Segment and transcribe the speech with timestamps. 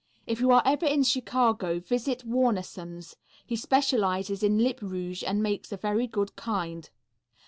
[0.25, 3.17] If you are ever in Chicago, visit Warnesson's.
[3.45, 6.89] He specializes in lip rouge and makes a very good kind.